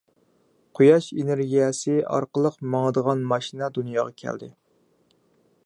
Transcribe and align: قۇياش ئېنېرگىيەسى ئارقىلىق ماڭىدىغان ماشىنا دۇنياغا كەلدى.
قۇياش 0.77 1.09
ئېنېرگىيەسى 1.15 1.97
ئارقىلىق 2.15 2.57
ماڭىدىغان 2.77 3.21
ماشىنا 3.33 3.69
دۇنياغا 3.77 4.17
كەلدى. 4.23 4.51